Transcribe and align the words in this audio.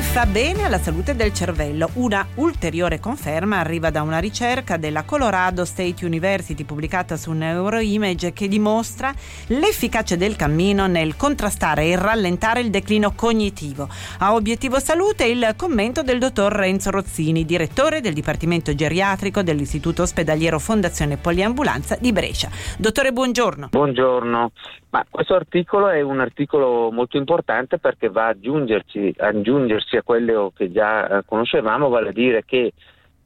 Fa 0.00 0.26
bene 0.26 0.64
alla 0.64 0.78
salute 0.78 1.14
del 1.14 1.32
cervello. 1.32 1.88
Una 1.94 2.26
ulteriore 2.34 2.98
conferma 2.98 3.58
arriva 3.60 3.90
da 3.90 4.02
una 4.02 4.18
ricerca 4.18 4.76
della 4.76 5.04
Colorado 5.04 5.64
State 5.64 6.04
University 6.04 6.64
pubblicata 6.64 7.16
su 7.16 7.30
Neuroimage 7.30 8.32
che 8.32 8.48
dimostra 8.48 9.14
l'efficacia 9.46 10.16
del 10.16 10.34
cammino 10.34 10.88
nel 10.88 11.16
contrastare 11.16 11.84
e 11.86 11.96
rallentare 11.96 12.60
il 12.60 12.70
declino 12.70 13.12
cognitivo. 13.14 13.88
A 14.18 14.34
obiettivo 14.34 14.80
salute 14.80 15.26
il 15.26 15.54
commento 15.56 16.02
del 16.02 16.18
dottor 16.18 16.52
Renzo 16.52 16.90
Rozzini, 16.90 17.44
direttore 17.44 18.00
del 18.00 18.12
Dipartimento 18.12 18.74
Geriatrico 18.74 19.42
dell'Istituto 19.42 20.02
Ospedaliero 20.02 20.58
Fondazione 20.58 21.18
Poliambulanza 21.18 21.96
di 22.00 22.10
Brescia. 22.10 22.50
Dottore, 22.78 23.12
buongiorno. 23.12 23.68
Buongiorno. 23.70 24.50
Ma 24.90 25.06
questo 25.08 25.34
articolo 25.34 25.88
è 25.88 26.00
un 26.00 26.18
articolo 26.18 26.90
molto 26.90 27.16
importante 27.16 27.78
perché 27.78 28.08
va 28.08 28.26
ad 28.26 28.38
aggiungerci, 28.38 29.14
aggiungersi 29.18 29.89
a 29.96 30.02
quello 30.02 30.52
che 30.54 30.70
già 30.70 31.18
eh, 31.18 31.22
conoscevamo, 31.24 31.88
vale 31.88 32.10
a 32.10 32.12
dire 32.12 32.44
che 32.44 32.72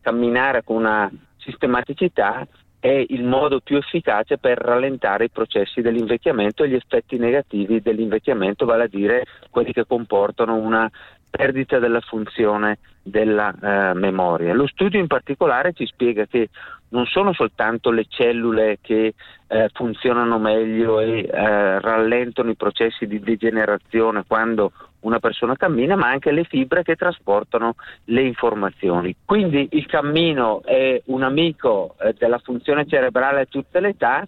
camminare 0.01 0.63
con 0.63 0.77
una 0.77 1.11
sistematicità 1.39 2.47
è 2.79 3.05
il 3.09 3.25
modo 3.25 3.61
più 3.61 3.79
efficace 3.79 4.37
per 4.37 4.59
rallentare 4.59 5.25
i 5.25 5.31
processi 5.31 5.81
dell'invecchiamento 5.81 6.63
e 6.63 6.69
gli 6.69 6.75
effetti 6.75 7.17
negativi 7.17 7.81
dell'invecchiamento, 7.81 8.67
vale 8.67 8.85
a 8.85 8.89
dire 8.89 9.25
quelli 9.49 9.73
che 9.73 9.87
comportano 9.87 10.57
una 10.57 10.91
perdita 11.31 11.79
della 11.79 12.01
funzione 12.01 12.79
della 13.03 13.53
eh, 13.53 13.95
memoria. 13.95 14.53
Lo 14.53 14.67
studio 14.67 15.01
in 15.01 15.07
particolare 15.07 15.73
ci 15.73 15.87
spiega 15.87 16.27
che 16.27 16.51
non 16.91 17.07
sono 17.07 17.33
soltanto 17.33 17.91
le 17.91 18.05
cellule 18.07 18.79
che 18.81 19.15
eh, 19.49 19.71
funzionano 19.73 20.39
meglio 20.39 21.01
e 21.01 21.21
eh, 21.21 21.81
rallentano 21.81 22.51
i 22.51 22.57
processi 22.57 23.07
di 23.07 23.19
degenerazione 23.19 24.25
quando 24.27 24.73
una 25.05 25.19
persona 25.19 25.57
cammina, 25.57 25.97
ma 25.97 26.09
anche 26.09 26.31
le 26.31 26.45
fibre 26.45 26.83
che 26.83 26.97
trasportano 26.97 27.75
le 28.05 28.23
informazioni. 28.23 29.15
Quindi 29.25 29.69
il 29.73 29.87
cammino 29.87 30.63
è 30.65 31.01
un 31.07 31.23
amico 31.23 31.95
eh, 32.01 32.15
della 32.19 32.39
funzione 32.39 32.87
cerebrale 32.87 33.41
a 33.41 33.47
tutte 33.47 33.81
le 33.81 33.89
età 33.89 34.27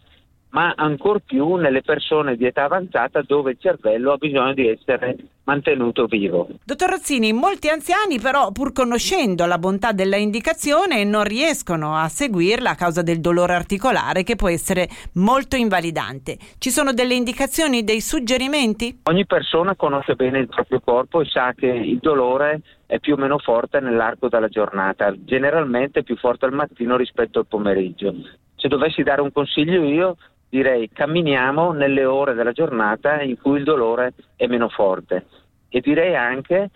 ma 0.50 0.72
ancor 0.76 1.20
più 1.20 1.54
nelle 1.56 1.82
persone 1.82 2.36
di 2.36 2.46
età 2.46 2.64
avanzata 2.64 3.22
dove 3.22 3.52
il 3.52 3.58
cervello 3.60 4.12
ha 4.12 4.16
bisogno 4.16 4.54
di 4.54 4.68
essere 4.68 5.16
mantenuto 5.44 6.06
vivo. 6.06 6.48
Dottor 6.64 6.90
Rozzini, 6.90 7.32
molti 7.32 7.68
anziani 7.68 8.18
però 8.18 8.50
pur 8.52 8.72
conoscendo 8.72 9.46
la 9.46 9.58
bontà 9.58 9.92
della 9.92 10.16
indicazione 10.16 11.04
non 11.04 11.24
riescono 11.24 11.96
a 11.96 12.08
seguirla 12.08 12.70
a 12.70 12.74
causa 12.74 13.02
del 13.02 13.20
dolore 13.20 13.54
articolare 13.54 14.22
che 14.22 14.34
può 14.34 14.48
essere 14.48 14.88
molto 15.14 15.56
invalidante. 15.56 16.36
Ci 16.58 16.70
sono 16.70 16.92
delle 16.92 17.14
indicazioni, 17.14 17.84
dei 17.84 18.00
suggerimenti? 18.00 19.00
Ogni 19.04 19.26
persona 19.26 19.76
conosce 19.76 20.14
bene 20.14 20.38
il 20.38 20.48
proprio 20.48 20.80
corpo 20.80 21.20
e 21.20 21.26
sa 21.26 21.52
che 21.54 21.66
il 21.66 21.98
dolore 21.98 22.62
è 22.86 22.98
più 22.98 23.14
o 23.14 23.16
meno 23.16 23.38
forte 23.38 23.80
nell'arco 23.80 24.28
della 24.28 24.48
giornata, 24.48 25.14
generalmente 25.16 26.02
più 26.02 26.16
forte 26.16 26.46
al 26.46 26.52
mattino 26.52 26.96
rispetto 26.96 27.40
al 27.40 27.46
pomeriggio. 27.46 28.14
Se 28.56 28.68
dovessi 28.68 29.02
dare 29.02 29.20
un 29.20 29.32
consiglio 29.32 29.82
io 29.82 30.16
direi 30.56 30.88
camminiamo 30.90 31.72
nelle 31.72 32.06
ore 32.06 32.32
della 32.32 32.52
giornata 32.52 33.20
in 33.20 33.38
cui 33.38 33.58
il 33.58 33.64
dolore 33.64 34.14
è 34.36 34.46
meno 34.46 34.68
forte. 34.68 35.26
E 35.68 35.80
direi 35.80 36.16
anche 36.16 36.70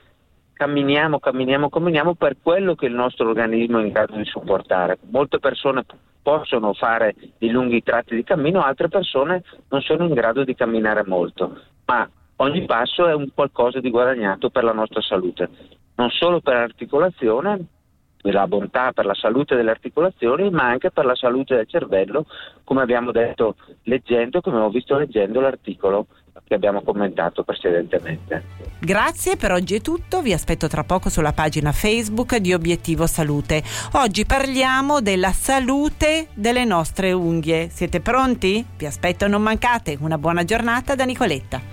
camminiamo, 0.53 1.19
camminiamo, 1.19 1.71
camminiamo 1.71 2.15
per 2.15 2.37
quello 2.43 2.75
che 2.75 2.87
il 2.87 2.93
nostro 2.93 3.31
organismo 3.31 3.79
è 3.79 3.83
in 3.83 3.93
grado 3.93 4.17
di 4.17 4.25
supportare. 4.27 4.99
Molte 5.11 5.39
persone 5.39 5.85
possono 6.23 6.75
fare 6.75 7.15
dei 7.39 7.49
lunghi 7.49 7.83
tratti 7.83 8.15
di 8.15 8.23
cammino, 8.23 8.63
altre 8.63 8.89
persone 8.89 9.43
non 9.71 9.81
sono 9.81 10.05
in 10.05 10.13
grado 10.13 10.45
di 10.45 10.55
camminare 10.55 11.03
molto, 11.07 11.59
ma 11.87 12.07
ogni 12.37 12.67
passo 12.67 13.07
è 13.07 13.15
un 13.15 13.29
qualcosa 13.33 13.81
di 13.81 13.89
guadagnato 13.89 14.51
per 14.51 14.65
la 14.65 14.73
nostra 14.73 15.01
salute, 15.01 15.49
non 15.95 16.11
solo 16.11 16.41
per 16.41 16.57
l'articolazione, 16.57 17.65
per 18.21 18.35
la 18.35 18.47
bontà, 18.47 18.93
per 18.93 19.07
la 19.07 19.15
salute 19.15 19.57
delle 19.57 19.71
articolazioni, 19.71 20.51
ma 20.51 20.65
anche 20.65 20.91
per 20.91 21.05
la 21.05 21.15
salute 21.15 21.57
del 21.57 21.69
cervello, 21.69 22.27
come 22.65 22.83
abbiamo 22.83 23.13
detto 23.13 23.57
leggendo, 23.85 24.41
come 24.41 24.57
abbiamo 24.57 24.73
visto 24.73 24.97
leggendo 24.97 25.41
l'articolo 25.41 26.07
che 26.45 26.55
abbiamo 26.55 26.83
commentato 26.83 27.45
precedentemente. 27.45 28.43
Grazie, 28.81 29.37
per 29.37 29.53
oggi 29.53 29.77
è 29.77 29.81
tutto, 29.81 30.21
vi 30.21 30.33
aspetto 30.33 30.69
tra 30.69 30.85
poco 30.85 31.09
sulla 31.09 31.33
pagina 31.33 31.73
Facebook 31.73 32.37
di 32.37 32.53
Obiettivo 32.53 33.07
Salute. 33.07 33.63
Oggi 33.93 34.25
parliamo 34.25 35.01
della 35.01 35.33
salute 35.33 36.29
delle 36.35 36.65
nostre 36.65 37.13
unghie. 37.13 37.69
Siete 37.69 38.01
pronti? 38.01 38.65
Vi 38.77 38.87
aspetto, 38.87 39.29
non 39.29 39.43
mancate. 39.43 39.97
Una 40.01 40.19
buona 40.19 40.45
giornata 40.45 40.95
da 40.95 41.05
Nicoletta. 41.05 41.70